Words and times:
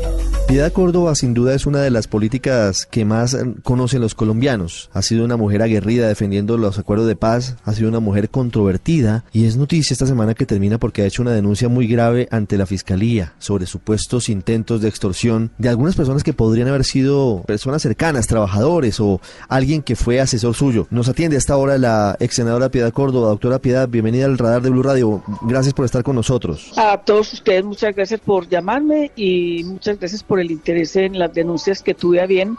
you. 0.00 0.31
Piedad 0.52 0.70
Córdoba 0.70 1.14
sin 1.14 1.32
duda 1.32 1.54
es 1.54 1.64
una 1.64 1.80
de 1.80 1.88
las 1.88 2.08
políticas 2.08 2.84
que 2.84 3.06
más 3.06 3.32
eh, 3.32 3.38
conocen 3.62 4.02
los 4.02 4.14
colombianos. 4.14 4.90
Ha 4.92 5.00
sido 5.00 5.24
una 5.24 5.38
mujer 5.38 5.62
aguerrida 5.62 6.06
defendiendo 6.06 6.58
los 6.58 6.78
acuerdos 6.78 7.08
de 7.08 7.16
paz, 7.16 7.56
ha 7.64 7.72
sido 7.72 7.88
una 7.88 8.00
mujer 8.00 8.28
controvertida 8.28 9.24
y 9.32 9.46
es 9.46 9.56
noticia 9.56 9.94
esta 9.94 10.04
semana 10.04 10.34
que 10.34 10.44
termina 10.44 10.76
porque 10.76 11.00
ha 11.00 11.06
hecho 11.06 11.22
una 11.22 11.32
denuncia 11.32 11.70
muy 11.70 11.86
grave 11.86 12.28
ante 12.30 12.58
la 12.58 12.66
fiscalía 12.66 13.32
sobre 13.38 13.64
supuestos 13.64 14.28
intentos 14.28 14.82
de 14.82 14.90
extorsión 14.90 15.52
de 15.56 15.70
algunas 15.70 15.96
personas 15.96 16.22
que 16.22 16.34
podrían 16.34 16.68
haber 16.68 16.84
sido 16.84 17.44
personas 17.46 17.80
cercanas, 17.80 18.26
trabajadores 18.26 19.00
o 19.00 19.22
alguien 19.48 19.80
que 19.80 19.96
fue 19.96 20.20
asesor 20.20 20.54
suyo. 20.54 20.86
Nos 20.90 21.08
atiende 21.08 21.36
a 21.36 21.38
esta 21.38 21.56
hora 21.56 21.78
la 21.78 22.14
ex 22.20 22.34
senadora 22.34 22.68
Piedad 22.68 22.92
Córdoba. 22.92 23.28
Doctora 23.28 23.58
Piedad, 23.58 23.88
bienvenida 23.88 24.26
al 24.26 24.36
radar 24.36 24.60
de 24.60 24.68
Blue 24.68 24.82
Radio. 24.82 25.22
Gracias 25.40 25.72
por 25.72 25.86
estar 25.86 26.02
con 26.02 26.14
nosotros. 26.14 26.74
A 26.76 26.98
todos 26.98 27.32
ustedes, 27.32 27.64
muchas 27.64 27.96
gracias 27.96 28.20
por 28.20 28.46
llamarme 28.50 29.10
y 29.16 29.64
muchas 29.64 29.98
gracias 29.98 30.22
por 30.22 30.41
el 30.42 30.50
interés 30.50 30.94
en 30.96 31.18
las 31.18 31.32
denuncias 31.32 31.82
que 31.82 31.94
tuve 31.94 32.20
a 32.20 32.26
bien 32.26 32.56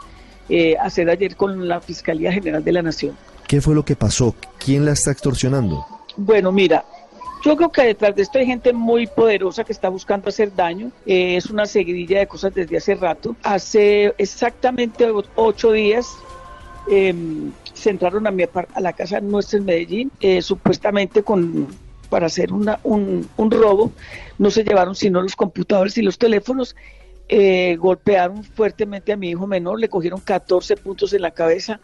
eh, 0.48 0.76
hacer 0.80 1.08
ayer 1.08 1.36
con 1.36 1.68
la 1.68 1.80
Fiscalía 1.80 2.32
General 2.32 2.62
de 2.62 2.72
la 2.72 2.82
Nación. 2.82 3.16
¿Qué 3.46 3.60
fue 3.60 3.74
lo 3.74 3.84
que 3.84 3.96
pasó? 3.96 4.34
¿Quién 4.58 4.84
la 4.84 4.92
está 4.92 5.10
extorsionando? 5.10 5.86
Bueno, 6.16 6.52
mira, 6.52 6.84
yo 7.44 7.56
creo 7.56 7.70
que 7.70 7.82
detrás 7.82 8.16
de 8.16 8.22
esto 8.22 8.38
hay 8.38 8.46
gente 8.46 8.72
muy 8.72 9.06
poderosa 9.06 9.64
que 9.64 9.72
está 9.72 9.90
buscando 9.90 10.28
hacer 10.28 10.54
daño. 10.54 10.90
Eh, 11.04 11.36
es 11.36 11.50
una 11.50 11.66
seguidilla 11.66 12.20
de 12.20 12.26
cosas 12.26 12.54
desde 12.54 12.76
hace 12.76 12.94
rato. 12.94 13.36
Hace 13.42 14.14
exactamente 14.16 15.06
ocho 15.34 15.72
días 15.72 16.06
em, 16.90 17.52
se 17.74 17.90
entraron 17.90 18.26
a, 18.26 18.30
mi, 18.30 18.44
a 18.44 18.80
la 18.80 18.92
casa 18.94 19.20
nuestra 19.20 19.58
en 19.58 19.66
Medellín, 19.66 20.12
eh, 20.20 20.40
supuestamente 20.40 21.22
con 21.22 21.68
para 22.08 22.26
hacer 22.26 22.52
una, 22.52 22.78
un, 22.82 23.28
un 23.36 23.50
robo. 23.50 23.92
No 24.38 24.50
se 24.50 24.62
llevaron 24.62 24.94
sino 24.94 25.20
los 25.20 25.36
computadores 25.36 25.98
y 25.98 26.02
los 26.02 26.16
teléfonos 26.16 26.76
eh, 27.28 27.76
golpearon 27.76 28.44
fuertemente 28.44 29.12
a 29.12 29.16
mi 29.16 29.30
hijo 29.30 29.46
menor, 29.46 29.80
le 29.80 29.88
cogieron 29.88 30.20
14 30.20 30.76
puntos 30.76 31.12
en 31.12 31.22
la 31.22 31.30
cabeza, 31.30 31.80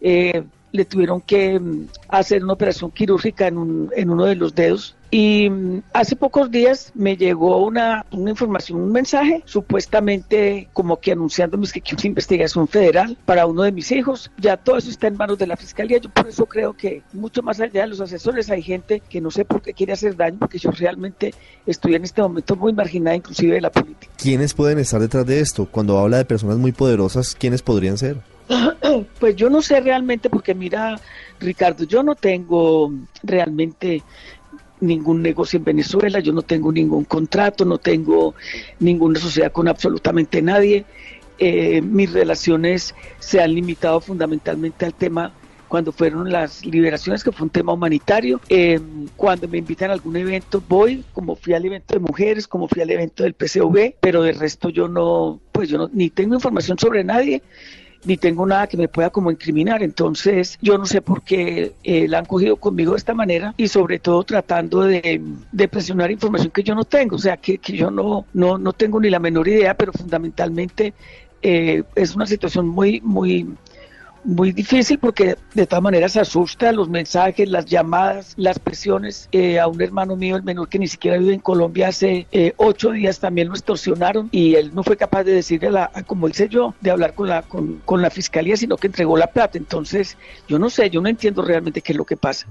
eh, 0.00 0.44
le 0.72 0.84
tuvieron 0.84 1.20
que 1.20 1.58
mm, 1.58 1.88
hacer 2.08 2.44
una 2.44 2.54
operación 2.54 2.90
quirúrgica 2.90 3.46
en, 3.46 3.90
en 3.94 4.10
uno 4.10 4.24
de 4.26 4.36
los 4.36 4.54
dedos 4.54 4.97
y 5.10 5.48
mm, 5.48 5.82
hace 5.92 6.16
pocos 6.16 6.50
días 6.50 6.92
me 6.94 7.16
llegó 7.16 7.64
una, 7.64 8.04
información, 8.12 8.80
un 8.80 8.92
mensaje, 8.92 9.42
supuestamente 9.46 10.68
como 10.72 11.00
que 11.00 11.12
anunciándome 11.12 11.66
que 11.68 11.82
hay 11.84 11.94
una 11.94 12.06
investigación 12.06 12.68
federal 12.68 13.16
para 13.24 13.46
uno 13.46 13.62
de 13.62 13.72
mis 13.72 13.90
hijos. 13.92 14.30
Ya 14.38 14.56
todo 14.56 14.76
eso 14.76 14.90
está 14.90 15.06
en 15.06 15.16
manos 15.16 15.38
de 15.38 15.46
la 15.46 15.56
fiscalía. 15.56 15.98
Yo 15.98 16.10
por 16.10 16.28
eso 16.28 16.46
creo 16.46 16.74
que 16.74 17.02
mucho 17.12 17.42
más 17.42 17.60
allá 17.60 17.82
de 17.82 17.88
los 17.88 18.00
asesores 18.00 18.50
hay 18.50 18.62
gente 18.62 19.02
que 19.08 19.20
no 19.20 19.30
sé 19.30 19.44
por 19.44 19.62
qué 19.62 19.72
quiere 19.72 19.92
hacer 19.92 20.16
daño, 20.16 20.38
porque 20.38 20.58
yo 20.58 20.70
realmente 20.70 21.34
estoy 21.66 21.94
en 21.94 22.04
este 22.04 22.20
momento 22.20 22.56
muy 22.56 22.72
marginada, 22.72 23.16
inclusive 23.16 23.54
de 23.54 23.60
la 23.60 23.70
política. 23.70 24.12
¿Quiénes 24.16 24.54
pueden 24.54 24.78
estar 24.78 25.00
detrás 25.00 25.26
de 25.26 25.40
esto? 25.40 25.66
Cuando 25.70 25.98
habla 25.98 26.18
de 26.18 26.24
personas 26.24 26.58
muy 26.58 26.72
poderosas, 26.72 27.34
¿quiénes 27.34 27.62
podrían 27.62 27.96
ser? 27.98 28.18
Pues 29.20 29.36
yo 29.36 29.50
no 29.50 29.62
sé 29.62 29.80
realmente, 29.80 30.30
porque 30.30 30.54
mira, 30.54 30.98
Ricardo, 31.40 31.84
yo 31.84 32.02
no 32.02 32.14
tengo 32.14 32.92
realmente 33.22 34.02
ningún 34.80 35.22
negocio 35.22 35.58
en 35.58 35.64
Venezuela, 35.64 36.20
yo 36.20 36.32
no 36.32 36.42
tengo 36.42 36.72
ningún 36.72 37.04
contrato, 37.04 37.64
no 37.64 37.78
tengo 37.78 38.34
ninguna 38.80 39.18
sociedad 39.18 39.52
con 39.52 39.68
absolutamente 39.68 40.42
nadie. 40.42 40.84
Eh, 41.38 41.80
mis 41.82 42.12
relaciones 42.12 42.94
se 43.20 43.40
han 43.40 43.54
limitado 43.54 44.00
fundamentalmente 44.00 44.84
al 44.84 44.94
tema 44.94 45.32
cuando 45.68 45.92
fueron 45.92 46.32
las 46.32 46.64
liberaciones, 46.64 47.22
que 47.22 47.30
fue 47.30 47.44
un 47.44 47.50
tema 47.50 47.72
humanitario. 47.72 48.40
Eh, 48.48 48.80
cuando 49.16 49.46
me 49.46 49.58
invitan 49.58 49.90
a 49.90 49.92
algún 49.92 50.16
evento, 50.16 50.62
voy, 50.66 51.04
como 51.12 51.36
fui 51.36 51.52
al 51.52 51.64
evento 51.64 51.94
de 51.94 52.00
mujeres, 52.00 52.48
como 52.48 52.66
fui 52.66 52.82
al 52.82 52.90
evento 52.90 53.22
del 53.22 53.34
PCV, 53.34 53.94
pero 54.00 54.22
de 54.22 54.32
resto 54.32 54.70
yo 54.70 54.88
no, 54.88 55.38
pues 55.52 55.68
yo 55.68 55.78
no, 55.78 55.90
ni 55.92 56.10
tengo 56.10 56.34
información 56.34 56.78
sobre 56.78 57.04
nadie, 57.04 57.42
ni 58.04 58.16
tengo 58.16 58.46
nada 58.46 58.66
que 58.66 58.76
me 58.76 58.88
pueda 58.88 59.10
como 59.10 59.30
incriminar. 59.30 59.82
Entonces, 59.82 60.58
yo 60.60 60.78
no 60.78 60.86
sé 60.86 61.02
por 61.02 61.22
qué 61.22 61.72
eh, 61.82 62.08
la 62.08 62.18
han 62.18 62.24
cogido 62.24 62.56
conmigo 62.56 62.92
de 62.92 62.98
esta 62.98 63.14
manera 63.14 63.54
y 63.56 63.68
sobre 63.68 63.98
todo 63.98 64.22
tratando 64.24 64.82
de, 64.82 65.20
presionar 65.70 66.10
información 66.10 66.50
que 66.50 66.62
yo 66.62 66.74
no 66.74 66.84
tengo, 66.84 67.16
o 67.16 67.18
sea, 67.18 67.36
que, 67.36 67.58
yo 67.62 67.90
no, 67.90 68.24
no, 68.32 68.58
no 68.58 68.72
tengo 68.72 69.00
ni 69.00 69.10
la 69.10 69.18
menor 69.18 69.48
idea, 69.48 69.74
pero 69.74 69.92
fundamentalmente 69.92 70.94
eh, 71.42 71.82
es 71.94 72.14
una 72.14 72.26
situación 72.26 72.68
muy, 72.68 73.00
muy, 73.02 73.46
muy 74.24 74.52
difícil 74.52 74.98
porque 74.98 75.36
de 75.54 75.66
todas 75.66 75.82
maneras 75.82 76.16
asusta 76.16 76.72
los 76.72 76.88
mensajes, 76.88 77.48
las 77.48 77.66
llamadas, 77.66 78.34
las 78.36 78.58
presiones. 78.58 79.28
Eh, 79.32 79.58
a 79.58 79.66
un 79.66 79.80
hermano 79.80 80.16
mío, 80.16 80.36
el 80.36 80.42
menor 80.42 80.68
que 80.68 80.78
ni 80.78 80.88
siquiera 80.88 81.18
vive 81.18 81.34
en 81.34 81.40
Colombia, 81.40 81.88
hace 81.88 82.26
eh, 82.32 82.52
ocho 82.56 82.90
días 82.90 83.20
también 83.20 83.48
lo 83.48 83.54
extorsionaron 83.54 84.28
y 84.32 84.54
él 84.54 84.72
no 84.74 84.82
fue 84.82 84.96
capaz 84.96 85.24
de 85.24 85.32
decirle, 85.32 85.70
la, 85.70 85.90
como 86.06 86.28
hice 86.28 86.48
yo, 86.48 86.74
de 86.80 86.90
hablar 86.90 87.14
con 87.14 87.28
la, 87.28 87.42
con, 87.42 87.80
con, 87.84 88.02
la 88.02 88.10
fiscalía, 88.10 88.56
sino 88.56 88.76
que 88.76 88.86
entregó 88.88 89.16
la 89.16 89.28
plata. 89.28 89.58
Entonces, 89.58 90.16
yo 90.48 90.58
no 90.58 90.70
sé, 90.70 90.90
yo 90.90 91.00
no 91.00 91.08
entiendo 91.08 91.42
realmente 91.42 91.82
qué 91.82 91.92
es 91.92 91.98
lo 91.98 92.04
que 92.04 92.16
pasa. 92.16 92.46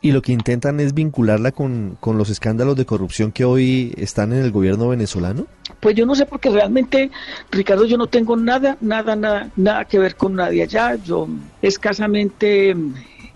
Y 0.00 0.12
lo 0.12 0.22
que 0.22 0.32
intentan 0.32 0.80
es 0.80 0.94
vincularla 0.94 1.52
con, 1.52 1.96
con 2.00 2.18
los 2.18 2.30
escándalos 2.30 2.76
de 2.76 2.86
corrupción 2.86 3.32
que 3.32 3.44
hoy 3.44 3.94
están 3.96 4.32
en 4.32 4.40
el 4.40 4.50
gobierno 4.50 4.88
venezolano. 4.88 5.46
Pues 5.80 5.96
yo 5.96 6.06
no 6.06 6.14
sé 6.14 6.26
porque 6.26 6.50
realmente, 6.50 7.10
Ricardo, 7.50 7.84
yo 7.84 7.96
no 7.96 8.06
tengo 8.06 8.36
nada, 8.36 8.76
nada, 8.80 9.16
nada, 9.16 9.50
nada 9.56 9.84
que 9.84 9.98
ver 9.98 10.16
con 10.16 10.34
nadie 10.34 10.62
allá. 10.62 10.96
Yo 11.04 11.28
escasamente, 11.60 12.74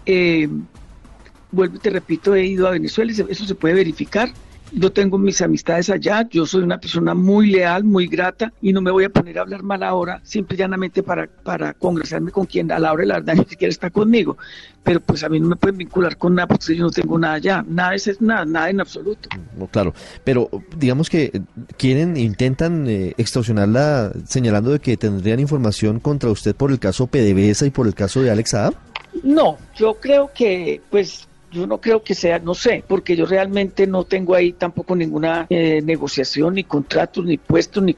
eh, 0.04 0.49
vuelvo 1.50 1.77
y 1.77 1.78
te 1.78 1.91
repito, 1.91 2.34
he 2.34 2.44
ido 2.44 2.66
a 2.66 2.72
Venezuela, 2.72 3.12
eso 3.12 3.47
se 3.47 3.54
puede 3.54 3.75
verificar. 3.75 4.32
Yo 4.72 4.91
tengo 4.91 5.16
mis 5.16 5.41
amistades 5.41 5.91
allá, 5.91 6.28
yo 6.28 6.44
soy 6.44 6.62
una 6.62 6.78
persona 6.78 7.15
muy 7.15 7.50
leal, 7.50 7.84
muy 7.84 8.09
grata 8.09 8.53
y 8.60 8.72
no 8.72 8.81
me 8.81 8.91
voy 8.91 9.04
a 9.04 9.09
poner 9.09 9.38
a 9.38 9.43
hablar 9.43 9.62
mal 9.62 9.82
ahora, 9.82 10.21
simple 10.25 10.56
y 10.56 10.59
llanamente 10.59 11.03
para, 11.03 11.27
para 11.27 11.72
congrasarme 11.75 12.32
con 12.32 12.47
quien 12.47 12.72
a 12.72 12.78
la 12.78 12.93
hora 12.93 13.03
de 13.03 13.06
la 13.06 13.15
verdad 13.21 13.34
ni 13.34 13.44
siquiera 13.44 13.71
está 13.71 13.91
conmigo. 13.91 14.37
Pero 14.82 15.00
pues 15.00 15.22
a 15.25 15.28
mí 15.28 15.38
no 15.41 15.49
me 15.49 15.56
pueden 15.56 15.78
vincular 15.78 16.16
con 16.16 16.34
nada 16.34 16.49
porque 16.49 16.77
yo 16.77 16.84
no 16.84 16.91
tengo 16.91 17.19
nada 17.19 17.34
allá, 17.34 17.65
nada 17.66 17.94
es 17.94 18.21
nada, 18.21 18.44
nada 18.44 18.71
en 18.71 18.81
absoluto. 18.81 19.28
No, 19.56 19.66
claro, 19.69 19.94
pero 20.25 20.49
digamos 20.77 21.10
que 21.10 21.43
quieren, 21.77 22.16
intentan 22.16 22.87
eh, 22.88 23.15
extorsionarla 23.16 24.12
señalando 24.27 24.71
de 24.71 24.81
que 24.81 24.97
tendrían 24.97 25.41
información 25.41 26.00
contra 26.00 26.31
usted 26.31 26.54
por 26.54 26.71
el 26.71 26.78
caso 26.78 27.06
PDVSA 27.06 27.66
y 27.66 27.71
por 27.71 27.87
el 27.87 27.94
caso 27.94 28.22
de 28.22 28.31
Alex 28.31 28.50
Saab. 28.50 28.75
No, 29.22 29.59
yo 29.77 29.94
creo 29.94 30.31
que 30.34 30.81
pues 30.91 31.27
yo 31.56 31.67
no 31.67 31.81
creo 31.81 32.03
que 32.03 32.15
sea, 32.15 32.39
no 32.39 32.55
sé, 32.55 32.84
porque 32.87 33.17
yo 33.17 33.27
realmente 33.27 33.87
no 33.87 34.05
tengo 34.05 34.34
ahí 34.34 34.53
tampoco 34.53 34.94
ninguna 34.94 35.47
eh, 35.49 35.81
negociación, 35.83 36.55
ni 36.55 36.65
contratos, 36.65 37.25
ni 37.25 37.39
puestos, 37.39 37.83
ni 37.83 37.97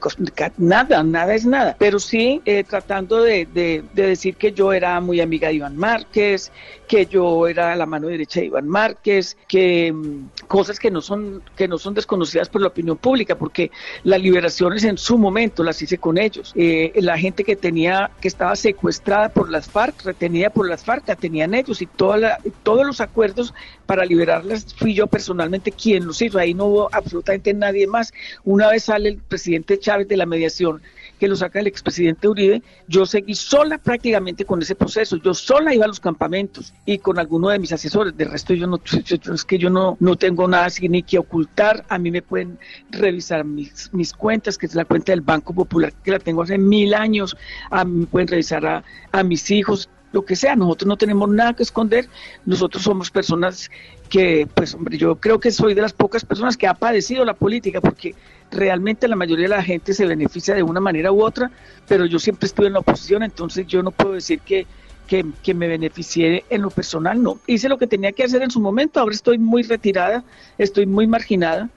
nada, 0.57 1.03
nada 1.03 1.35
es 1.35 1.45
nada. 1.45 1.75
Pero 1.77 1.99
sí 1.99 2.41
eh, 2.45 2.63
tratando 2.63 3.21
de, 3.21 3.45
de, 3.53 3.83
decir 3.93 4.35
que 4.35 4.51
yo 4.51 4.73
era 4.73 4.99
muy 5.01 5.21
amiga 5.21 5.49
de 5.49 5.55
Iván 5.55 5.77
Márquez, 5.77 6.51
que 6.87 7.05
yo 7.05 7.47
era 7.47 7.75
la 7.75 7.85
mano 7.85 8.07
derecha 8.07 8.39
de 8.39 8.47
Iván 8.47 8.67
Márquez, 8.67 9.37
que 9.47 9.91
mm, 9.91 10.45
cosas 10.47 10.79
que 10.79 10.89
no 10.89 11.01
son 11.01 11.43
que 11.55 11.67
no 11.67 11.77
son 11.77 11.93
desconocidas 11.93 12.49
por 12.49 12.61
la 12.61 12.67
opinión 12.67 12.97
pública, 12.97 13.35
porque 13.35 13.71
las 14.03 14.21
liberaciones 14.21 14.83
en 14.83 14.97
su 14.97 15.17
momento 15.17 15.63
las 15.63 15.81
hice 15.81 15.97
con 15.97 16.17
ellos. 16.17 16.53
Eh, 16.55 16.93
la 16.95 17.17
gente 17.17 17.43
que 17.43 17.55
tenía 17.55 18.09
que 18.21 18.27
estaba 18.27 18.55
secuestrada 18.55 19.29
por 19.29 19.49
las 19.49 19.69
FARC, 19.69 20.03
retenida 20.03 20.49
por 20.49 20.67
las 20.67 20.83
FARC, 20.83 21.07
la 21.07 21.15
tenían 21.15 21.53
ellos 21.53 21.81
y 21.81 21.85
toda 21.85 22.39
todos 22.63 22.85
los 22.85 23.01
acuerdos 23.01 23.48
para 23.85 24.05
liberarlas 24.05 24.73
fui 24.75 24.93
yo 24.93 25.07
personalmente 25.07 25.71
quien 25.71 26.05
los 26.05 26.21
hizo. 26.21 26.39
Ahí 26.39 26.53
no 26.53 26.65
hubo 26.65 26.89
absolutamente 26.91 27.53
nadie 27.53 27.87
más. 27.87 28.13
Una 28.43 28.69
vez 28.69 28.83
sale 28.83 29.09
el 29.09 29.17
presidente 29.17 29.79
Chávez 29.79 30.07
de 30.07 30.17
la 30.17 30.25
mediación, 30.25 30.81
que 31.19 31.27
lo 31.27 31.35
saca 31.35 31.59
el 31.59 31.67
expresidente 31.67 32.27
Uribe, 32.27 32.61
yo 32.87 33.05
seguí 33.05 33.35
sola 33.35 33.77
prácticamente 33.77 34.45
con 34.45 34.61
ese 34.61 34.75
proceso. 34.75 35.17
Yo 35.17 35.33
sola 35.33 35.73
iba 35.73 35.85
a 35.85 35.87
los 35.87 35.99
campamentos 35.99 36.73
y 36.85 36.99
con 36.99 37.19
alguno 37.19 37.49
de 37.49 37.59
mis 37.59 37.73
asesores. 37.73 38.15
De 38.15 38.25
resto, 38.25 38.53
yo 38.53 38.67
no, 38.67 38.79
es 39.33 39.45
que 39.45 39.57
yo 39.57 39.69
no, 39.69 39.97
no 39.99 40.15
tengo 40.15 40.47
nada 40.47 40.65
así 40.65 40.87
ni 40.87 41.03
que 41.03 41.19
ocultar. 41.19 41.85
A 41.89 41.97
mí 41.97 42.09
me 42.09 42.21
pueden 42.21 42.57
revisar 42.91 43.43
mis, 43.43 43.89
cuentas, 44.17 44.57
que 44.57 44.65
es 44.65 44.75
la 44.75 44.85
cuenta 44.85 45.11
del 45.11 45.21
Banco 45.21 45.53
Popular, 45.53 45.93
que 46.03 46.11
la 46.11 46.19
tengo 46.19 46.43
hace 46.43 46.57
mil 46.57 46.93
años. 46.93 47.35
A 47.69 47.83
mí 47.83 48.01
me 48.01 48.05
pueden 48.05 48.27
revisar 48.27 48.83
a 49.11 49.23
mis 49.23 49.51
hijos 49.51 49.89
lo 50.11 50.25
que 50.25 50.35
sea, 50.35 50.55
nosotros 50.55 50.87
no 50.87 50.97
tenemos 50.97 51.29
nada 51.29 51.53
que 51.53 51.63
esconder, 51.63 52.07
nosotros 52.45 52.83
somos 52.83 53.11
personas 53.11 53.69
que, 54.09 54.47
pues 54.53 54.73
hombre, 54.73 54.97
yo 54.97 55.15
creo 55.15 55.39
que 55.39 55.51
soy 55.51 55.73
de 55.73 55.81
las 55.81 55.93
pocas 55.93 56.25
personas 56.25 56.57
que 56.57 56.67
ha 56.67 56.73
padecido 56.73 57.23
la 57.25 57.33
política, 57.33 57.79
porque 57.79 58.15
realmente 58.51 59.07
la 59.07 59.15
mayoría 59.15 59.45
de 59.45 59.55
la 59.55 59.63
gente 59.63 59.93
se 59.93 60.05
beneficia 60.05 60.55
de 60.55 60.63
una 60.63 60.79
manera 60.79 61.11
u 61.11 61.23
otra, 61.23 61.51
pero 61.87 62.05
yo 62.05 62.17
siempre 62.19 62.47
estuve 62.47 62.67
en 62.67 62.73
la 62.73 62.79
oposición, 62.79 63.23
entonces 63.23 63.67
yo 63.67 63.83
no 63.83 63.91
puedo 63.91 64.13
decir 64.13 64.39
que, 64.39 64.65
que, 65.07 65.25
que 65.43 65.53
me 65.53 65.67
beneficié 65.67 66.43
en 66.49 66.63
lo 66.63 66.71
personal, 66.71 67.21
no. 67.21 67.39
Hice 67.45 67.69
lo 67.69 67.77
que 67.77 67.87
tenía 67.87 68.11
que 68.11 68.23
hacer 68.23 68.41
en 68.41 68.51
su 68.51 68.59
momento, 68.59 68.99
ahora 68.99 69.13
estoy 69.13 69.37
muy 69.37 69.63
retirada, 69.63 70.23
estoy 70.57 70.87
muy 70.87 71.05
marginada, 71.05 71.69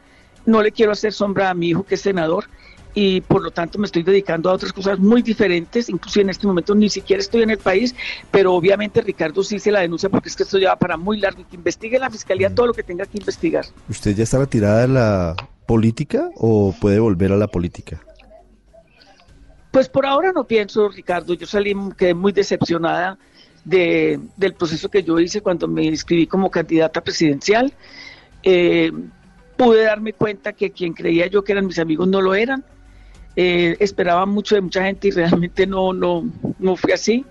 no 0.46 0.62
le 0.62 0.72
quiero 0.72 0.92
hacer 0.92 1.12
sombra 1.12 1.50
a 1.50 1.54
mi 1.54 1.68
hijo 1.68 1.84
que 1.84 1.96
es 1.96 2.00
senador, 2.00 2.46
y 2.94 3.20
por 3.22 3.42
lo 3.42 3.50
tanto 3.50 3.78
me 3.78 3.86
estoy 3.86 4.02
dedicando 4.02 4.50
a 4.50 4.52
otras 4.52 4.72
cosas 4.72 4.98
muy 4.98 5.22
diferentes, 5.22 5.88
inclusive 5.88 6.24
en 6.24 6.30
este 6.30 6.46
momento 6.46 6.74
ni 6.74 6.90
siquiera 6.90 7.20
estoy 7.20 7.42
en 7.42 7.50
el 7.50 7.58
país, 7.58 7.94
pero 8.30 8.52
obviamente 8.54 9.00
Ricardo 9.00 9.42
sí 9.42 9.58
se 9.58 9.70
la 9.70 9.80
denuncia 9.80 10.08
porque 10.08 10.28
es 10.28 10.36
que 10.36 10.42
esto 10.42 10.58
ya 10.58 10.76
para 10.76 10.96
muy 10.96 11.18
largo 11.18 11.40
y 11.40 11.44
que 11.44 11.56
investigue 11.56 11.98
la 11.98 12.10
fiscalía 12.10 12.50
mm. 12.50 12.54
todo 12.54 12.66
lo 12.66 12.74
que 12.74 12.82
tenga 12.82 13.06
que 13.06 13.18
investigar. 13.18 13.64
¿Usted 13.88 14.14
ya 14.14 14.24
está 14.24 14.38
retirada 14.38 14.82
de 14.82 14.88
la 14.88 15.36
política 15.66 16.30
o 16.36 16.74
puede 16.80 16.98
volver 16.98 17.32
a 17.32 17.36
la 17.36 17.48
política? 17.48 18.00
Pues 19.70 19.88
por 19.88 20.04
ahora 20.04 20.32
no 20.32 20.44
pienso, 20.44 20.90
Ricardo, 20.90 21.32
yo 21.32 21.46
salí, 21.46 21.74
quedé 21.96 22.12
muy 22.12 22.32
decepcionada 22.32 23.16
de, 23.64 24.20
del 24.36 24.52
proceso 24.52 24.90
que 24.90 25.02
yo 25.02 25.18
hice 25.18 25.40
cuando 25.40 25.66
me 25.66 25.84
inscribí 25.84 26.26
como 26.26 26.50
candidata 26.50 27.00
presidencial. 27.00 27.72
Eh, 28.42 28.92
pude 29.56 29.84
darme 29.84 30.12
cuenta 30.12 30.52
que 30.52 30.72
quien 30.72 30.92
creía 30.92 31.26
yo 31.28 31.42
que 31.42 31.52
eran 31.52 31.66
mis 31.66 31.78
amigos 31.78 32.06
no 32.06 32.20
lo 32.20 32.34
eran 32.34 32.64
eh, 33.36 33.76
esperaba 33.80 34.26
mucho 34.26 34.54
de 34.54 34.60
mucha 34.60 34.84
gente 34.84 35.08
y 35.08 35.10
realmente 35.10 35.66
no, 35.66 35.92
no, 35.92 36.24
no 36.58 36.76
fue 36.76 36.92
así. 36.92 37.24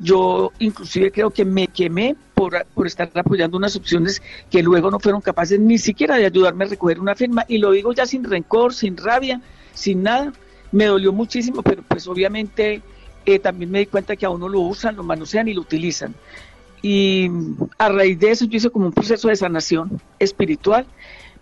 Yo 0.00 0.52
inclusive 0.58 1.12
creo 1.12 1.30
que 1.30 1.44
me 1.44 1.68
quemé 1.68 2.16
por, 2.34 2.66
por, 2.74 2.86
estar 2.86 3.10
apoyando 3.14 3.56
unas 3.56 3.76
opciones 3.76 4.22
que 4.50 4.62
luego 4.62 4.90
no 4.90 4.98
fueron 4.98 5.20
capaces 5.20 5.60
ni 5.60 5.78
siquiera 5.78 6.16
de 6.16 6.26
ayudarme 6.26 6.64
a 6.64 6.68
recoger 6.68 6.98
una 6.98 7.14
firma. 7.14 7.44
Y 7.48 7.58
lo 7.58 7.70
digo 7.70 7.92
ya 7.92 8.06
sin 8.06 8.24
rencor, 8.24 8.74
sin 8.74 8.96
rabia, 8.96 9.40
sin 9.72 10.02
nada. 10.02 10.32
Me 10.72 10.86
dolió 10.86 11.12
muchísimo, 11.12 11.62
pero 11.62 11.82
pues 11.82 12.08
obviamente 12.08 12.82
eh, 13.26 13.38
también 13.38 13.70
me 13.70 13.78
di 13.80 13.86
cuenta 13.86 14.16
que 14.16 14.26
a 14.26 14.30
uno 14.30 14.48
lo 14.48 14.60
usan, 14.60 14.96
lo 14.96 15.04
manosean 15.04 15.46
y 15.48 15.54
lo 15.54 15.60
utilizan. 15.60 16.14
Y 16.82 17.30
a 17.78 17.88
raíz 17.88 18.18
de 18.18 18.30
eso 18.30 18.44
yo 18.44 18.56
hice 18.56 18.70
como 18.70 18.86
un 18.86 18.92
proceso 18.92 19.28
de 19.28 19.36
sanación 19.36 20.00
espiritual. 20.18 20.86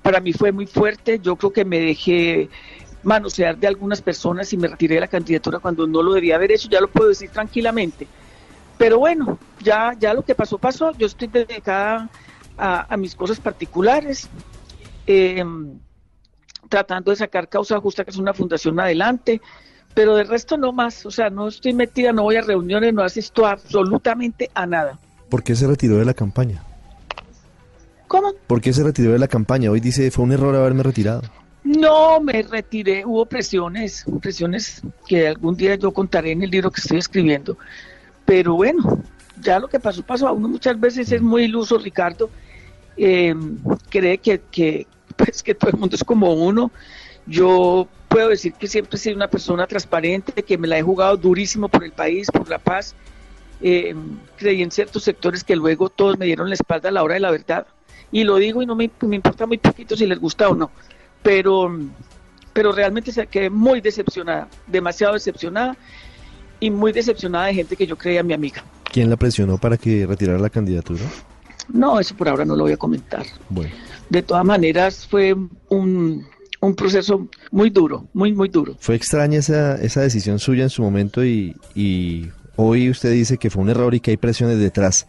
Para 0.03 0.21
mí 0.21 0.33
fue 0.33 0.53
muy 0.53 0.67
fuerte. 0.67 1.19
Yo 1.21 1.37
creo 1.37 1.53
que 1.53 1.65
me 1.65 1.81
dejé 1.81 2.49
manosear 3.03 3.57
de 3.57 3.67
algunas 3.67 4.01
personas 4.01 4.53
y 4.53 4.57
me 4.57 4.69
retiré 4.69 4.97
de 4.97 5.01
la 5.03 5.09
candidatura 5.09 5.59
cuando 5.59 5.87
no 5.87 6.03
lo 6.03 6.13
debía 6.13 6.37
haber 6.37 6.53
hecho, 6.53 6.69
ya 6.69 6.81
lo 6.81 6.89
puedo 6.89 7.09
decir 7.09 7.31
tranquilamente. 7.31 8.07
Pero 8.79 8.99
bueno, 8.99 9.39
ya, 9.61 9.95
ya 9.99 10.15
lo 10.15 10.23
que 10.23 10.35
pasó, 10.35 10.59
pasó. 10.59 10.93
Yo 10.93 11.07
estoy 11.07 11.29
dedicada 11.29 12.09
a, 12.57 12.97
mis 12.97 13.15
cosas 13.15 13.41
particulares, 13.41 14.29
em, 15.07 15.79
tratando 16.69 17.11
de 17.11 17.17
sacar 17.17 17.49
causa 17.49 17.79
justa, 17.81 18.05
que 18.05 18.11
es 18.11 18.17
una 18.17 18.35
fundación 18.35 18.79
adelante, 18.81 19.41
pero 19.95 20.17
de 20.17 20.25
resto 20.25 20.57
no 20.57 20.73
más. 20.73 21.07
O 21.07 21.11
sea, 21.11 21.31
no 21.31 21.49
estoy 21.49 21.75
metida, 21.75 22.13
no 22.13 22.23
voy 22.23 22.37
a 22.37 22.43
reuniones, 22.43 22.95
no 22.95 23.03
asisto 23.03 23.47
absolutamente 23.47 24.51
a 24.55 24.67
nada. 24.67 24.99
¿Por 25.29 25.43
qué 25.43 25.55
se 25.55 25.67
retiró 25.67 25.99
de 25.99 26.05
la 26.05 26.15
campaña? 26.15 26.65
¿Cómo? 28.09 28.33
¿Por 28.47 28.61
qué 28.61 28.73
se 28.73 28.83
retiró 28.83 29.13
de 29.13 29.19
la 29.19 29.29
campaña? 29.29 29.71
Hoy 29.71 29.81
dice, 29.81 30.11
fue 30.11 30.25
un 30.25 30.33
error 30.33 30.55
haberme 30.55 30.83
retirado. 30.83 31.23
No, 31.65 32.21
me 32.21 32.43
retiré, 32.43 33.05
hubo 33.07 33.25
presiones, 33.25 34.05
presiones 34.21 34.83
que 35.07 35.29
algún 35.29 35.57
día 35.57 35.77
yo 35.77 35.93
contaré 35.93 36.33
en 36.33 36.43
el 36.43 36.51
libro 36.51 36.73
que 36.73 36.81
estoy 36.81 36.99
escribiendo. 36.99 37.57
Pero 38.25 38.55
bueno, 38.55 39.01
ya 39.41 39.61
lo 39.61 39.69
que 39.69 39.79
pasó, 39.79 40.03
pasó. 40.03 40.27
A 40.27 40.33
uno 40.33 40.49
muchas 40.49 40.79
veces 40.79 41.13
es 41.13 41.23
muy 41.23 41.45
iluso, 41.45 41.79
Ricardo. 41.79 42.31
Eh, 42.97 43.35
cree 43.91 44.19
que, 44.19 44.41
que, 44.51 44.87
pues, 45.17 45.43
que 45.43 45.55
todo 45.55 45.71
el 45.71 45.77
mundo 45.77 45.95
es 45.95 46.03
como 46.03 46.33
uno. 46.35 46.73
Yo 47.27 47.87
puedo 48.09 48.29
decir 48.31 48.55
que 48.55 48.67
siempre 48.67 48.97
he 48.97 49.01
sido 49.01 49.15
una 49.15 49.29
persona 49.29 49.67
transparente, 49.69 50.43
que 50.43 50.59
me 50.59 50.67
la 50.67 50.79
he 50.79 50.83
jugado 50.83 51.17
durísimo 51.17 51.69
por 51.69 51.85
el 51.85 51.93
país, 51.93 52.29
por 52.31 52.49
la 52.49 52.59
paz. 52.59 52.97
Eh, 53.61 53.95
creí 54.37 54.63
en 54.63 54.73
ciertos 54.73 55.05
sectores 55.05 55.45
que 55.45 55.55
luego 55.55 55.89
todos 55.89 56.19
me 56.19 56.27
dieron 56.27 56.49
la 56.49 56.55
espalda 56.55 56.89
a 56.89 56.93
la 56.93 57.05
hora 57.05 57.15
de 57.15 57.21
la 57.21 57.31
verdad. 57.31 57.69
Y 58.11 58.25
lo 58.25 58.37
digo 58.37 58.63
y 58.63 58.67
no 58.67 58.75
me, 58.75 58.91
me 59.03 59.17
importa 59.17 59.47
muy 59.47 59.59
poquito 59.59 59.97
si 59.97 60.07
les 60.07 60.19
gusta 60.19 60.49
o 60.49 60.57
no 60.57 60.73
pero, 61.23 61.79
pero 62.53 62.73
realmente 62.73 63.13
se 63.13 63.27
quedé 63.27 63.51
muy 63.51 63.81
decepcionada, 63.81 64.49
demasiado 64.67 65.15
decepcionada 65.15 65.77
y 66.61 66.71
muy 66.71 66.93
decepcionada 66.93 67.47
de 67.47 67.55
gente 67.55 67.77
que 67.77 67.87
yo 67.87 67.97
creía 67.97 68.23
mi 68.23 68.33
amiga. 68.33 68.65
¿Quién 68.93 69.11
la 69.11 69.17
presionó 69.17 69.59
para 69.59 69.77
que 69.77 70.07
retirara 70.07 70.39
la 70.39 70.51
candidatura? 70.51 71.03
No, 71.73 71.99
eso 71.99 72.15
por 72.15 72.29
ahora 72.29 72.45
no 72.45 72.57
lo 72.57 72.65
voy 72.65 72.73
a 72.73 72.77
comentar. 72.77 73.25
Bueno. 73.49 73.73
De 74.11 74.23
todas 74.23 74.45
maneras 74.45 75.07
fue 75.07 75.35
un, 75.69 76.27
un 76.61 76.75
proceso 76.75 77.29
muy 77.51 77.71
duro, 77.71 78.07
muy, 78.13 78.33
muy 78.33 78.49
duro. 78.49 78.77
Fue 78.79 78.95
extraña 78.95 79.39
esa, 79.39 79.77
esa 79.77 80.03
decisión 80.03 80.39
suya 80.39 80.65
en 80.65 80.71
su 80.71 80.83
momento 80.83 81.25
y, 81.25 81.57
y 81.75 82.29
hoy 82.57 82.91
usted 82.91 83.13
dice 83.13 83.39
que 83.39 83.51
fue 83.51 83.63
un 83.63 83.71
error 83.71 83.95
y 83.95 84.01
que 84.01 84.13
hay 84.13 84.17
presiones 84.17 84.59
detrás. 84.59 85.07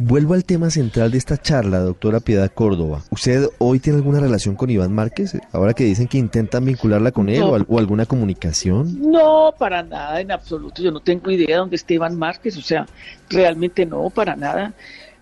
Vuelvo 0.00 0.34
al 0.34 0.44
tema 0.44 0.70
central 0.70 1.10
de 1.10 1.18
esta 1.18 1.36
charla, 1.36 1.80
doctora 1.80 2.20
Piedad 2.20 2.48
Córdoba. 2.52 3.02
¿Usted 3.10 3.48
hoy 3.58 3.80
tiene 3.80 3.96
alguna 3.96 4.20
relación 4.20 4.54
con 4.54 4.70
Iván 4.70 4.94
Márquez? 4.94 5.36
Ahora 5.50 5.74
que 5.74 5.82
dicen 5.82 6.06
que 6.06 6.18
intentan 6.18 6.64
vincularla 6.64 7.10
con 7.10 7.28
él 7.28 7.42
o, 7.42 7.78
alguna 7.78 8.06
comunicación. 8.06 9.10
No, 9.10 9.52
para 9.58 9.82
nada, 9.82 10.20
en 10.20 10.30
absoluto. 10.30 10.80
Yo 10.82 10.92
no 10.92 11.00
tengo 11.00 11.32
idea 11.32 11.48
de 11.48 11.54
dónde 11.54 11.74
está 11.74 11.94
Iván 11.94 12.16
Márquez. 12.16 12.56
O 12.56 12.62
sea, 12.62 12.86
realmente 13.28 13.84
no, 13.84 14.08
para 14.08 14.36
nada. 14.36 14.72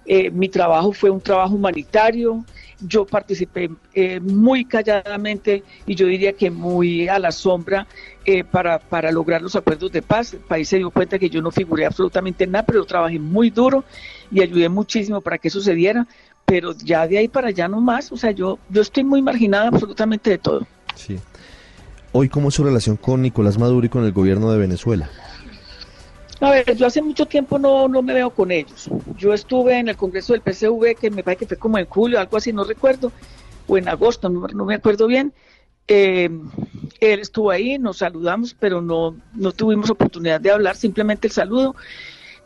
Eh, 0.04 0.30
mi 0.30 0.50
trabajo 0.50 0.92
fue 0.92 1.08
un 1.08 1.22
trabajo 1.22 1.54
humanitario. 1.54 2.44
Yo 2.80 3.06
participé 3.06 3.70
eh, 3.94 4.20
muy 4.20 4.64
calladamente 4.64 5.62
y 5.86 5.94
yo 5.94 6.06
diría 6.06 6.34
que 6.34 6.50
muy 6.50 7.08
a 7.08 7.18
la 7.18 7.32
sombra 7.32 7.86
eh, 8.24 8.44
para, 8.44 8.78
para 8.78 9.10
lograr 9.10 9.40
los 9.40 9.56
acuerdos 9.56 9.92
de 9.92 10.02
paz. 10.02 10.34
El 10.34 10.40
país 10.40 10.68
se 10.68 10.76
dio 10.78 10.90
cuenta 10.90 11.18
que 11.18 11.30
yo 11.30 11.40
no 11.40 11.50
figuré 11.50 11.86
absolutamente 11.86 12.44
en 12.44 12.52
nada, 12.52 12.66
pero 12.66 12.84
trabajé 12.84 13.18
muy 13.18 13.50
duro 13.50 13.84
y 14.30 14.42
ayudé 14.42 14.68
muchísimo 14.68 15.20
para 15.20 15.38
que 15.38 15.48
sucediera, 15.48 16.06
pero 16.44 16.72
ya 16.72 17.06
de 17.06 17.18
ahí 17.18 17.28
para 17.28 17.48
allá 17.48 17.68
no 17.68 17.80
más, 17.80 18.12
o 18.12 18.16
sea, 18.16 18.30
yo, 18.30 18.58
yo 18.68 18.82
estoy 18.82 19.04
muy 19.04 19.22
marginada 19.22 19.68
absolutamente 19.68 20.30
de 20.30 20.38
todo. 20.38 20.66
Sí. 20.94 21.18
Hoy, 22.12 22.28
¿cómo 22.28 22.48
es 22.48 22.54
su 22.54 22.64
relación 22.64 22.96
con 22.96 23.22
Nicolás 23.22 23.58
Maduro 23.58 23.84
y 23.84 23.88
con 23.88 24.04
el 24.04 24.12
gobierno 24.12 24.50
de 24.50 24.58
Venezuela? 24.58 25.10
A 26.40 26.50
ver, 26.50 26.76
yo 26.76 26.86
hace 26.86 27.00
mucho 27.00 27.24
tiempo 27.26 27.58
no, 27.58 27.88
no 27.88 28.02
me 28.02 28.12
veo 28.12 28.30
con 28.30 28.50
ellos. 28.50 28.90
Yo 29.16 29.32
estuve 29.32 29.78
en 29.78 29.88
el 29.88 29.96
Congreso 29.96 30.34
del 30.34 30.42
PCV, 30.42 30.94
que 31.00 31.10
me 31.10 31.22
parece 31.22 31.40
que 31.40 31.46
fue 31.46 31.56
como 31.56 31.78
en 31.78 31.86
julio, 31.86 32.20
algo 32.20 32.36
así, 32.36 32.52
no 32.52 32.64
recuerdo, 32.64 33.10
o 33.66 33.78
en 33.78 33.88
agosto, 33.88 34.28
no, 34.28 34.64
me 34.64 34.74
acuerdo 34.74 35.06
bien. 35.06 35.32
Eh, 35.88 36.28
él 37.00 37.20
estuvo 37.20 37.50
ahí, 37.50 37.78
nos 37.78 37.98
saludamos, 37.98 38.54
pero 38.58 38.82
no, 38.82 39.16
no 39.34 39.52
tuvimos 39.52 39.88
oportunidad 39.88 40.40
de 40.40 40.50
hablar, 40.50 40.76
simplemente 40.76 41.28
el 41.28 41.32
saludo 41.32 41.74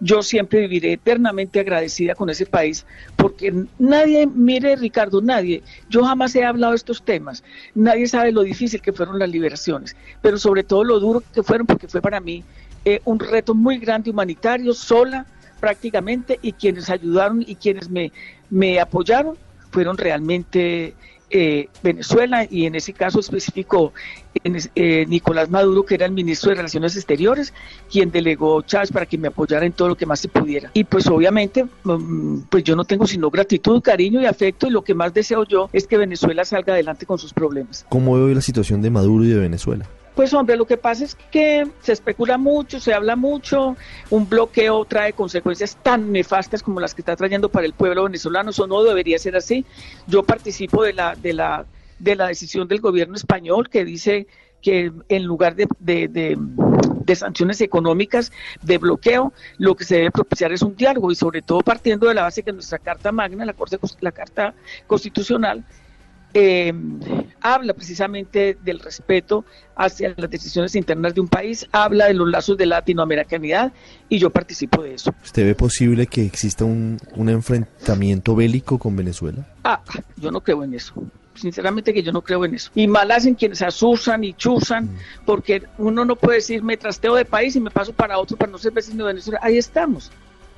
yo 0.00 0.22
siempre 0.22 0.60
viviré 0.60 0.94
eternamente 0.94 1.60
agradecida 1.60 2.14
con 2.14 2.30
ese 2.30 2.46
país, 2.46 2.86
porque 3.16 3.52
nadie, 3.78 4.26
mire 4.26 4.74
Ricardo, 4.76 5.20
nadie, 5.20 5.62
yo 5.88 6.02
jamás 6.02 6.34
he 6.34 6.44
hablado 6.44 6.72
de 6.72 6.76
estos 6.76 7.02
temas, 7.02 7.44
nadie 7.74 8.08
sabe 8.08 8.32
lo 8.32 8.42
difícil 8.42 8.80
que 8.80 8.92
fueron 8.92 9.18
las 9.18 9.28
liberaciones, 9.28 9.94
pero 10.22 10.38
sobre 10.38 10.64
todo 10.64 10.84
lo 10.84 10.98
duro 11.00 11.22
que 11.32 11.42
fueron, 11.42 11.66
porque 11.66 11.86
fue 11.86 12.00
para 12.00 12.20
mí 12.20 12.42
eh, 12.84 13.00
un 13.04 13.18
reto 13.18 13.54
muy 13.54 13.78
grande 13.78 14.10
humanitario, 14.10 14.72
sola 14.74 15.26
prácticamente, 15.60 16.38
y 16.42 16.52
quienes 16.52 16.88
ayudaron 16.88 17.42
y 17.46 17.54
quienes 17.54 17.90
me, 17.90 18.12
me 18.48 18.80
apoyaron 18.80 19.36
fueron 19.70 19.96
realmente 19.98 20.94
eh, 21.32 21.68
Venezuela 21.80 22.44
y 22.50 22.66
en 22.66 22.74
ese 22.74 22.92
caso 22.92 23.20
específico 23.20 23.92
eh, 24.42 25.06
Nicolás 25.06 25.48
Maduro, 25.48 25.84
que 25.84 25.94
era 25.94 26.06
el 26.06 26.12
ministro 26.12 26.50
de 26.50 26.56
Relaciones 26.56 26.96
Exteriores, 26.96 27.54
quien 27.90 28.10
delegó 28.10 28.62
Chávez 28.62 28.90
para 28.90 29.06
que 29.06 29.16
me 29.16 29.28
apoyara 29.28 29.64
en 29.64 29.72
todo 29.72 29.88
lo 29.88 29.96
que 29.96 30.06
más 30.06 30.18
se 30.18 30.26
pudiera. 30.26 30.72
Y 30.74 30.82
pues 30.82 31.06
obviamente, 31.06 31.66
mm, 31.84 32.40
pues 32.50 32.64
yo 32.64 32.74
no 32.74 32.84
tengo 32.84 33.06
sino 33.06 33.30
gratitud, 33.30 33.80
cariño 33.80 34.20
y 34.20 34.26
afecto 34.26 34.66
y 34.66 34.70
lo 34.70 34.82
que 34.82 34.94
más 34.94 35.14
deseo 35.14 35.44
yo 35.44 35.70
es 35.72 35.86
que 35.86 35.98
Venezuela 35.98 36.44
salga 36.44 36.72
adelante 36.72 37.06
con 37.06 37.18
sus 37.18 37.32
problemas. 37.32 37.86
¿Cómo 37.88 38.14
veo 38.14 38.34
la 38.34 38.40
situación 38.40 38.82
de 38.82 38.90
Maduro 38.90 39.24
y 39.24 39.28
de 39.28 39.38
Venezuela? 39.38 39.86
Pues 40.14 40.34
hombre, 40.34 40.56
lo 40.56 40.66
que 40.66 40.76
pasa 40.76 41.04
es 41.04 41.14
que 41.14 41.66
se 41.80 41.92
especula 41.92 42.36
mucho, 42.36 42.80
se 42.80 42.92
habla 42.92 43.16
mucho, 43.16 43.76
un 44.10 44.28
bloqueo 44.28 44.84
trae 44.84 45.12
consecuencias 45.12 45.76
tan 45.82 46.12
nefastas 46.12 46.62
como 46.62 46.80
las 46.80 46.94
que 46.94 47.02
está 47.02 47.16
trayendo 47.16 47.48
para 47.48 47.66
el 47.66 47.72
pueblo 47.74 48.04
venezolano, 48.04 48.50
eso 48.50 48.66
no 48.66 48.82
debería 48.82 49.18
ser 49.18 49.36
así. 49.36 49.64
Yo 50.06 50.24
participo 50.24 50.82
de 50.82 50.92
la, 50.92 51.14
de 51.14 51.32
la, 51.32 51.64
de 51.98 52.16
la 52.16 52.26
decisión 52.26 52.66
del 52.66 52.80
gobierno 52.80 53.14
español 53.14 53.68
que 53.70 53.84
dice 53.84 54.26
que 54.60 54.92
en 55.08 55.24
lugar 55.24 55.54
de, 55.56 55.66
de, 55.78 57.16
sanciones 57.16 57.60
económicas, 57.60 58.30
de 58.62 58.78
bloqueo, 58.78 59.32
lo 59.58 59.74
que 59.74 59.84
se 59.84 59.96
debe 59.96 60.10
propiciar 60.12 60.52
es 60.52 60.62
un 60.62 60.76
diálogo 60.76 61.10
y 61.10 61.16
sobre 61.16 61.42
todo 61.42 61.60
partiendo 61.60 62.06
de 62.06 62.14
la 62.14 62.22
base 62.22 62.44
que 62.44 62.52
nuestra 62.52 62.78
Carta 62.78 63.10
Magna, 63.10 63.44
la, 63.44 63.52
Corte, 63.52 63.78
la 64.00 64.12
Carta 64.12 64.54
Constitucional, 64.86 65.64
eh, 66.34 66.72
habla 67.40 67.74
precisamente 67.74 68.56
del 68.62 68.80
respeto 68.80 69.44
hacia 69.76 70.14
las 70.16 70.30
decisiones 70.30 70.74
internas 70.74 71.14
de 71.14 71.20
un 71.20 71.28
país, 71.28 71.66
habla 71.72 72.06
de 72.06 72.14
los 72.14 72.28
lazos 72.28 72.56
de 72.56 72.66
latinoamericanidad 72.66 73.72
y 74.08 74.18
yo 74.18 74.30
participo 74.30 74.82
de 74.82 74.94
eso. 74.94 75.14
¿Usted 75.22 75.44
ve 75.44 75.54
posible 75.54 76.06
que 76.06 76.24
exista 76.24 76.64
un, 76.64 76.98
un 77.16 77.28
enfrentamiento 77.28 78.34
bélico 78.34 78.78
con 78.78 78.96
Venezuela? 78.96 79.46
Ah, 79.64 79.82
yo 80.16 80.30
no 80.30 80.40
creo 80.40 80.64
en 80.64 80.74
eso 80.74 80.94
sinceramente 81.34 81.94
que 81.94 82.02
yo 82.02 82.12
no 82.12 82.22
creo 82.22 82.44
en 82.44 82.54
eso. 82.54 82.70
Y 82.74 82.86
mal 82.86 83.10
hacen 83.10 83.34
quienes 83.34 83.62
asusan 83.62 84.24
y 84.24 84.34
chuzan, 84.34 84.84
mm. 84.84 84.98
porque 85.24 85.62
uno 85.78 86.04
no 86.04 86.16
puede 86.16 86.36
decir 86.36 86.62
me 86.62 86.76
trasteo 86.76 87.14
de 87.14 87.24
país 87.24 87.56
y 87.56 87.60
me 87.60 87.70
paso 87.70 87.92
para 87.94 88.18
otro 88.18 88.36
para 88.36 88.52
no 88.52 88.58
ser 88.58 88.72
vecino 88.72 89.06
de 89.06 89.14
Venezuela. 89.14 89.40
Ahí 89.42 89.56
estamos 89.56 90.10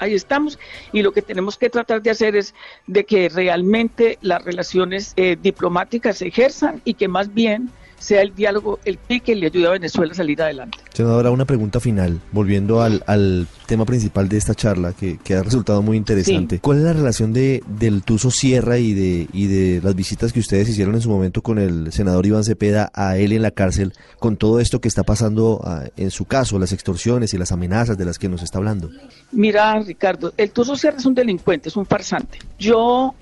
ahí 0.02 0.14
estamos. 0.14 0.59
Y 0.92 1.02
lo 1.02 1.12
que 1.12 1.23
tenemos 1.23 1.56
que 1.56 1.71
tratar 1.71 2.02
de 2.02 2.11
hacer 2.11 2.37
es 2.37 2.54
de 2.87 3.04
que 3.04 3.28
realmente 3.28 4.18
las 4.21 4.44
relaciones 4.44 5.14
eh, 5.16 5.37
diplomáticas 5.40 6.18
se 6.18 6.28
ejerzan 6.28 6.80
y 6.85 6.94
que 6.94 7.09
más 7.09 7.32
bien 7.32 7.71
sea 8.02 8.23
el 8.23 8.35
diálogo 8.35 8.80
el 8.85 8.99
pique 8.99 9.32
y 9.32 9.37
le 9.37 9.47
ayude 9.47 9.66
a 9.66 9.71
Venezuela 9.71 10.12
a 10.12 10.14
salir 10.14 10.42
adelante. 10.42 10.78
Senadora, 10.92 11.30
una 11.30 11.44
pregunta 11.44 11.80
final, 11.80 12.21
volviendo 12.32 12.82
al, 12.82 13.02
al 13.06 13.47
tema 13.66 13.85
principal 13.85 14.28
de 14.28 14.37
esta 14.37 14.54
charla, 14.54 14.92
que, 14.92 15.18
que 15.23 15.35
ha 15.35 15.42
resultado 15.42 15.82
muy 15.82 15.97
interesante. 15.97 16.59
¿Cuál 16.59 16.78
es 16.78 16.85
la 16.85 16.92
relación 16.92 17.32
de, 17.32 17.62
del 17.66 18.02
Tuso 18.02 18.30
Sierra 18.30 18.78
y 18.78 18.92
de, 18.92 19.28
y 19.32 19.47
de 19.47 19.80
las 19.82 19.94
visitas 19.94 20.32
que 20.32 20.40
ustedes 20.40 20.68
hicieron 20.68 20.94
en 20.94 21.00
su 21.00 21.09
momento 21.09 21.42
con 21.42 21.59
el 21.59 21.92
senador 21.92 22.26
Iván 22.26 22.44
Cepeda 22.44 22.90
a 22.94 23.16
él 23.16 23.32
en 23.32 23.42
la 23.42 23.50
cárcel, 23.50 23.92
con 24.18 24.37
todo 24.37 24.61
esto 24.61 24.80
que 24.80 24.88
está 24.88 25.04
pasando 25.04 25.61
ah, 25.64 25.85
en 25.97 26.11
su 26.11 26.25
caso, 26.25 26.59
las 26.59 26.73
extorsiones 26.73 27.32
y 27.35 27.38
las 27.38 27.52
amenazas 27.52 27.97
de 27.97 28.04
las 28.04 28.18
que 28.18 28.28
nos 28.28 28.42
está 28.42 28.59
hablando? 28.59 28.90
Mira, 29.30 29.78
Ricardo, 29.80 30.32
el 30.37 30.50
Tuso 30.50 30.76
Sierra 30.76 30.99
es 30.99 31.06
un 31.06 31.14
delincuente, 31.14 31.68
es 31.68 31.76
un 31.76 31.87
farsante. 31.87 32.38
Yo 32.59 33.14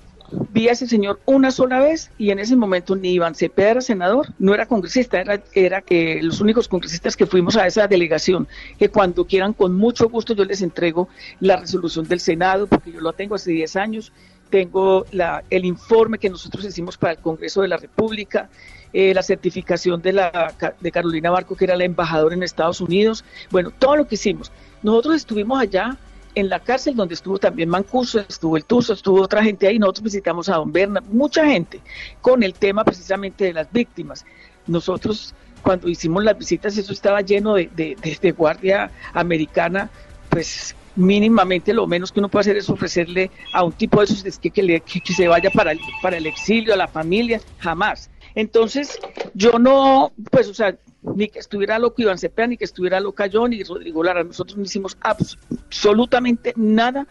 vi 0.51 0.69
a 0.69 0.71
ese 0.71 0.87
señor 0.87 1.19
una 1.25 1.51
sola 1.51 1.79
vez 1.79 2.11
y 2.17 2.31
en 2.31 2.39
ese 2.39 2.55
momento 2.55 2.95
ni 2.95 3.13
Iván 3.13 3.35
Cepeda 3.35 3.71
era 3.71 3.81
senador, 3.81 4.27
no 4.39 4.53
era 4.53 4.65
congresista, 4.65 5.19
era, 5.19 5.41
era 5.53 5.83
los 6.21 6.41
únicos 6.41 6.67
congresistas 6.67 7.15
que 7.15 7.25
fuimos 7.25 7.57
a 7.57 7.67
esa 7.67 7.87
delegación, 7.87 8.47
que 8.77 8.89
cuando 8.89 9.25
quieran 9.25 9.53
con 9.53 9.75
mucho 9.75 10.09
gusto 10.09 10.33
yo 10.33 10.45
les 10.45 10.61
entrego 10.61 11.09
la 11.39 11.57
resolución 11.57 12.07
del 12.07 12.19
Senado, 12.19 12.67
porque 12.67 12.91
yo 12.91 13.01
lo 13.01 13.13
tengo 13.13 13.35
hace 13.35 13.51
10 13.51 13.75
años, 13.75 14.11
tengo 14.49 15.05
la, 15.11 15.43
el 15.49 15.65
informe 15.65 16.19
que 16.19 16.29
nosotros 16.29 16.65
hicimos 16.65 16.97
para 16.97 17.13
el 17.13 17.19
Congreso 17.19 17.61
de 17.61 17.69
la 17.69 17.77
República, 17.77 18.49
eh, 18.93 19.13
la 19.13 19.23
certificación 19.23 20.01
de, 20.01 20.13
la, 20.13 20.53
de 20.79 20.91
Carolina 20.91 21.31
Barco, 21.31 21.55
que 21.55 21.63
era 21.65 21.77
la 21.77 21.85
embajadora 21.85 22.35
en 22.35 22.43
Estados 22.43 22.81
Unidos, 22.81 23.23
bueno, 23.49 23.71
todo 23.71 23.95
lo 23.95 24.07
que 24.07 24.15
hicimos. 24.15 24.51
Nosotros 24.83 25.15
estuvimos 25.15 25.59
allá 25.61 25.97
en 26.35 26.49
la 26.49 26.59
cárcel 26.59 26.95
donde 26.95 27.15
estuvo 27.15 27.37
también 27.37 27.69
Mancuso, 27.69 28.19
estuvo 28.19 28.57
el 28.57 28.65
Tuso, 28.65 28.93
estuvo 28.93 29.21
otra 29.21 29.43
gente 29.43 29.67
ahí, 29.67 29.79
nosotros 29.79 30.03
visitamos 30.03 30.49
a 30.49 30.55
Don 30.55 30.71
Berna, 30.71 31.01
mucha 31.09 31.45
gente, 31.45 31.79
con 32.21 32.43
el 32.43 32.53
tema 32.53 32.83
precisamente 32.83 33.45
de 33.45 33.53
las 33.53 33.71
víctimas. 33.71 34.25
Nosotros 34.67 35.33
cuando 35.61 35.87
hicimos 35.87 36.23
las 36.23 36.37
visitas 36.37 36.77
eso 36.77 36.93
estaba 36.93 37.21
lleno 37.21 37.55
de, 37.55 37.69
de, 37.75 38.31
guardia 38.31 38.91
americana, 39.13 39.89
pues 40.29 40.75
mínimamente 40.95 41.73
lo 41.73 41.87
menos 41.87 42.11
que 42.11 42.19
uno 42.19 42.29
puede 42.29 42.41
hacer 42.41 42.57
es 42.57 42.69
ofrecerle 42.69 43.31
a 43.53 43.63
un 43.63 43.71
tipo 43.71 43.99
de 43.99 44.05
esos 44.05 44.39
que, 44.39 44.49
que, 44.49 44.81
que, 44.81 45.13
se 45.13 45.27
vaya 45.27 45.49
para 45.51 45.71
el, 45.71 45.79
para 46.01 46.17
el 46.17 46.25
exilio, 46.25 46.73
a 46.73 46.77
la 46.77 46.87
familia, 46.87 47.39
jamás. 47.59 48.09
Entonces, 48.35 48.99
yo 49.33 49.59
no, 49.59 50.11
pues, 50.31 50.47
o 50.47 50.53
sea, 50.53 50.75
ni 51.03 51.27
que 51.27 51.39
estuviera 51.39 51.79
loco 51.79 52.01
Iván 52.01 52.17
Cepeda, 52.17 52.47
ni 52.47 52.57
que 52.57 52.65
estuviera 52.65 52.99
loca 52.99 53.27
yo, 53.27 53.47
ni 53.47 53.63
Rodrigo 53.63 54.03
Lara. 54.03 54.23
Nosotros 54.23 54.57
no 54.57 54.63
hicimos 54.63 54.97
absolutamente 55.01 56.53
nada 56.55 57.07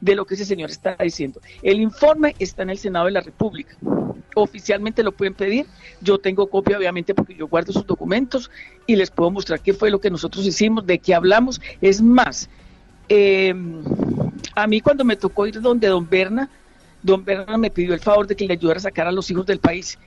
de 0.00 0.14
lo 0.14 0.24
que 0.24 0.34
ese 0.34 0.44
señor 0.44 0.70
está 0.70 0.96
diciendo. 0.96 1.40
El 1.62 1.80
informe 1.80 2.34
está 2.38 2.62
en 2.62 2.70
el 2.70 2.78
Senado 2.78 3.06
de 3.06 3.12
la 3.12 3.20
República. 3.20 3.76
Oficialmente 4.34 5.02
lo 5.02 5.12
pueden 5.12 5.34
pedir. 5.34 5.66
Yo 6.00 6.18
tengo 6.18 6.48
copia, 6.48 6.78
obviamente, 6.78 7.14
porque 7.14 7.34
yo 7.34 7.48
guardo 7.48 7.72
sus 7.72 7.86
documentos 7.86 8.50
y 8.86 8.96
les 8.96 9.10
puedo 9.10 9.30
mostrar 9.30 9.60
qué 9.60 9.74
fue 9.74 9.90
lo 9.90 10.00
que 10.00 10.10
nosotros 10.10 10.46
hicimos, 10.46 10.86
de 10.86 10.98
qué 10.98 11.14
hablamos. 11.14 11.60
Es 11.80 12.00
más, 12.00 12.48
eh, 13.08 13.54
a 14.54 14.66
mí 14.66 14.80
cuando 14.80 15.04
me 15.04 15.16
tocó 15.16 15.46
ir 15.46 15.60
donde 15.60 15.88
don 15.88 16.08
Berna, 16.08 16.48
don 17.02 17.24
Berna 17.24 17.58
me 17.58 17.70
pidió 17.70 17.94
el 17.94 18.00
favor 18.00 18.26
de 18.26 18.36
que 18.36 18.46
le 18.46 18.54
ayudara 18.54 18.78
a 18.78 18.82
sacar 18.82 19.06
a 19.06 19.12
los 19.12 19.30
hijos 19.30 19.46
del 19.46 19.58
país 19.58 19.98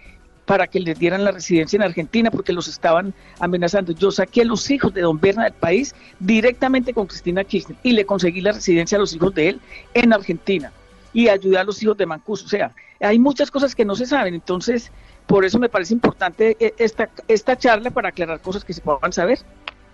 para 0.46 0.68
que 0.68 0.80
les 0.80 0.98
dieran 1.00 1.24
la 1.24 1.32
residencia 1.32 1.78
en 1.78 1.84
Argentina 1.84 2.30
porque 2.32 2.54
los 2.54 2.68
estaban 2.68 3.14
amenazando. 3.40 3.92
Yo 3.94 4.12
saqué 4.12 4.42
a 4.42 4.46
los 4.46 4.70
hijos 4.70 4.94
de 4.94 5.02
don 5.02 5.20
Berna 5.20 5.46
del 5.46 5.54
país 5.54 5.96
directamente 6.20 6.94
con 6.94 7.08
Cristina 7.08 7.44
Kirchner 7.44 7.78
y 7.84 7.94
le 7.94 8.06
conseguí 8.06 8.42
la 8.42 8.52
residencia 8.52 8.98
a 8.98 9.00
los 9.00 9.14
hijos 9.14 9.34
de 9.34 9.50
él 9.50 9.62
en 9.94 10.14
Argentina 10.14 10.72
y 11.14 11.28
ayudé 11.30 11.58
a 11.58 11.64
los 11.64 11.82
hijos 11.82 11.98
de 11.98 12.06
Mancuso. 12.06 12.46
O 12.46 12.50
sea, 12.50 12.72
hay 13.00 13.20
muchas 13.20 13.52
cosas 13.52 13.76
que 13.76 13.86
no 13.86 13.96
se 13.96 14.06
saben, 14.06 14.34
entonces 14.34 14.92
por 15.28 15.46
eso 15.46 15.60
me 15.60 15.70
parece 15.70 15.94
importante 15.94 16.58
eh, 16.60 16.74
esta, 16.78 17.10
esta 17.28 17.58
charla 17.58 17.92
para 17.92 18.10
aclarar 18.10 18.42
cosas 18.42 18.66
que 18.66 18.74
se 18.74 18.82
puedan 18.82 19.14
saber. 19.14 19.40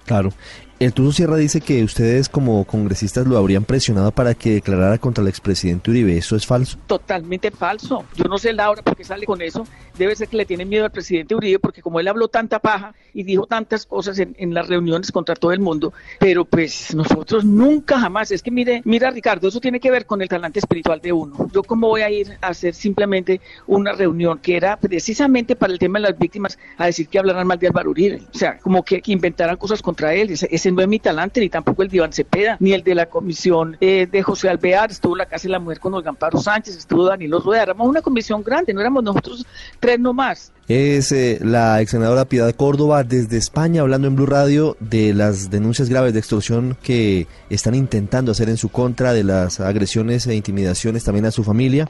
Claro. 0.10 0.34
El 0.80 0.94
Tuso 0.94 1.12
Sierra 1.12 1.36
dice 1.36 1.60
que 1.60 1.84
ustedes 1.84 2.30
como 2.30 2.64
congresistas 2.64 3.28
lo 3.28 3.38
habrían 3.38 3.66
presionado 3.66 4.12
para 4.12 4.34
que 4.34 4.54
declarara 4.54 4.98
contra 4.98 5.22
el 5.22 5.28
expresidente 5.28 5.92
Uribe. 5.92 6.18
¿Eso 6.18 6.38
es 6.38 6.48
falso? 6.48 6.78
Totalmente 6.88 7.52
falso. 7.52 8.06
Yo 8.16 8.24
no 8.24 8.38
sé 8.38 8.54
Laura 8.54 8.82
por 8.82 8.96
qué 8.96 9.04
sale 9.04 9.26
con 9.26 9.42
eso. 9.42 9.68
Debe 9.98 10.16
ser 10.16 10.30
que 10.30 10.38
le 10.38 10.46
tienen 10.46 10.70
miedo 10.70 10.86
al 10.86 10.92
presidente 10.92 11.36
Uribe 11.36 11.60
porque 11.60 11.82
como 11.82 12.00
él 12.00 12.08
habló 12.08 12.30
tanta 12.30 12.60
paja 12.60 12.96
y 13.14 13.24
dijo 13.24 13.46
tantas 13.46 13.86
cosas 13.86 14.20
en, 14.20 14.34
en 14.40 14.54
las 14.54 14.70
reuniones 14.70 15.12
contra 15.12 15.36
todo 15.36 15.52
el 15.52 15.60
mundo, 15.60 15.92
pero 16.18 16.46
pues 16.46 16.96
nosotros 16.96 17.44
nunca 17.44 18.00
jamás. 18.00 18.32
Es 18.32 18.42
que 18.42 18.50
mire, 18.50 18.82
mira 18.86 19.12
Ricardo, 19.12 19.50
eso 19.50 19.60
tiene 19.60 19.82
que 19.82 19.92
ver 19.92 20.06
con 20.06 20.22
el 20.22 20.30
talante 20.30 20.60
espiritual 20.60 21.02
de 21.02 21.12
uno. 21.12 21.50
Yo 21.54 21.62
cómo 21.62 21.90
voy 21.90 22.04
a 22.04 22.10
ir 22.10 22.38
a 22.42 22.48
hacer 22.48 22.74
simplemente 22.74 23.42
una 23.68 23.92
reunión 23.92 24.40
que 24.40 24.56
era 24.56 24.78
precisamente 24.78 25.58
para 25.58 25.74
el 25.74 25.80
tema 25.80 26.00
de 26.00 26.04
las 26.10 26.18
víctimas 26.18 26.58
a 26.78 26.86
decir 26.86 27.10
que 27.10 27.20
hablaran 27.20 27.46
mal 27.46 27.60
de 27.60 27.68
Álvaro 27.68 27.90
Uribe. 27.90 28.22
O 28.34 28.38
sea, 28.38 28.58
como 28.60 28.82
que, 28.84 29.02
inventaran 29.08 29.58
cosas 29.58 29.82
contra 29.82 29.99
él. 30.08 30.32
ese 30.32 30.72
no 30.72 30.82
es 30.82 30.88
mi 30.88 31.00
talante, 31.00 31.40
ni 31.40 31.50
tampoco 31.50 31.84
el 31.84 31.90
de 31.90 31.98
Iván 31.98 32.14
Cepeda, 32.14 32.58
ni 32.60 32.74
el 32.74 32.84
de 32.84 32.96
la 32.96 33.08
comisión 33.08 33.78
eh, 33.82 34.08
de 34.12 34.24
José 34.24 34.50
Alvear, 34.50 34.92
estuvo 34.92 35.16
la 35.16 35.26
Casa 35.26 35.44
de 35.44 35.52
la 35.52 35.60
Mujer 35.60 35.80
con 35.80 35.94
Olga 35.94 36.10
Amparo 36.10 36.40
Sánchez, 36.40 36.78
estuvo 36.78 37.06
Danilo 37.06 37.40
Rueda, 37.40 37.64
éramos 37.64 37.88
una 37.88 38.02
comisión 38.02 38.44
grande, 38.44 38.74
no 38.74 38.82
éramos 38.82 39.04
nosotros 39.04 39.46
tres 39.80 40.00
nomás. 40.00 40.52
Es 40.68 41.12
eh, 41.12 41.40
la 41.42 41.82
ex 41.82 41.92
senadora 41.92 42.26
Piedad 42.26 42.54
Córdoba 42.54 43.04
desde 43.04 43.38
España 43.38 43.82
hablando 43.82 44.08
en 44.08 44.16
Blue 44.16 44.28
Radio 44.28 44.78
de 44.80 45.14
las 45.16 45.50
denuncias 45.50 45.90
graves 45.90 46.14
de 46.14 46.20
extorsión 46.20 46.78
que 46.84 47.28
están 47.50 47.74
intentando 47.74 48.32
hacer 48.32 48.50
en 48.50 48.58
su 48.58 48.70
contra, 48.70 49.14
de 49.14 49.24
las 49.24 49.60
agresiones 49.60 50.28
e 50.28 50.36
intimidaciones 50.36 51.04
también 51.04 51.26
a 51.26 51.32
su 51.32 51.44
familia 51.44 51.90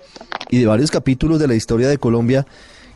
y 0.50 0.60
de 0.60 0.66
varios 0.66 0.92
capítulos 0.92 1.40
de 1.40 1.48
la 1.48 1.56
historia 1.56 1.90
de 1.90 1.98
Colombia 1.98 2.46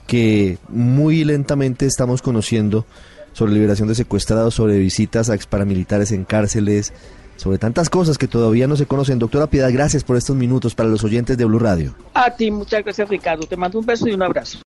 que 0.08 0.58
muy 0.70 1.24
lentamente 1.24 1.86
estamos 1.86 2.22
conociendo 2.22 2.86
sobre 3.34 3.54
liberación 3.54 3.88
de 3.88 3.96
secuestrados, 3.96 4.56
sobre 4.56 4.80
visitas 4.80 5.30
a 5.30 5.36
exparamilitares 5.36 6.12
en 6.12 6.24
cárceles, 6.24 6.94
sobre 7.36 7.58
tantas 7.58 7.90
cosas 7.90 8.18
que 8.18 8.28
todavía 8.28 8.68
no 8.68 8.76
se 8.76 8.86
conocen. 8.86 9.20
Doctora 9.20 9.48
Piedad, 9.48 9.72
gracias 9.72 10.04
por 10.04 10.18
estos 10.18 10.36
minutos 10.36 10.76
para 10.76 10.90
los 10.90 11.04
oyentes 11.04 11.38
de 11.38 11.46
Blue 11.46 11.60
Radio. 11.60 11.96
A 12.14 12.32
ti, 12.32 12.52
muchas 12.52 12.84
gracias 12.84 13.10
Ricardo. 13.10 13.46
Te 13.46 13.58
mando 13.58 13.80
un 13.80 13.86
beso 13.86 14.08
y 14.08 14.14
un 14.14 14.24
abrazo. 14.24 14.60